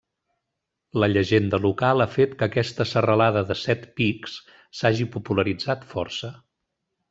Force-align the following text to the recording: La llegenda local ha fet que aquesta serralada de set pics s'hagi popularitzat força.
La 1.03 1.09
llegenda 1.11 1.59
local 1.65 2.05
ha 2.05 2.07
fet 2.15 2.33
que 2.39 2.47
aquesta 2.47 2.87
serralada 2.93 3.45
de 3.53 3.59
set 3.67 3.85
pics 4.01 4.41
s'hagi 4.81 5.09
popularitzat 5.19 5.89
força. 5.97 6.35